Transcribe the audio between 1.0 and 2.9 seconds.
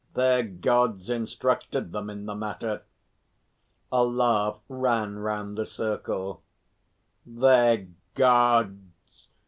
instructed them in the matter."